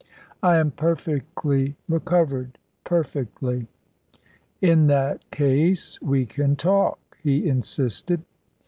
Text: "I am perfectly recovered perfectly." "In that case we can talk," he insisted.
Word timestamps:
"I 0.41 0.55
am 0.57 0.71
perfectly 0.71 1.75
recovered 1.87 2.57
perfectly." 2.85 3.67
"In 4.59 4.87
that 4.87 5.29
case 5.29 6.01
we 6.01 6.25
can 6.25 6.55
talk," 6.55 7.19
he 7.21 7.47
insisted. 7.47 8.23